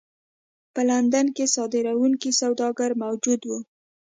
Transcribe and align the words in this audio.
په 0.73 0.81
لندن 0.89 1.25
کې 1.35 1.45
صادروونکي 1.55 2.31
سوداګر 2.41 2.91
موجود 3.03 3.41
وو. 3.45 3.59